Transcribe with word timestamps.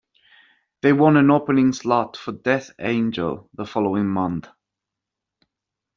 They 0.81 0.93
won 0.93 1.15
an 1.17 1.29
opening 1.29 1.73
slot 1.73 2.17
for 2.17 2.31
Death 2.31 2.71
Angel 2.79 3.47
the 3.53 3.67
following 3.67 4.07
month. 4.07 4.47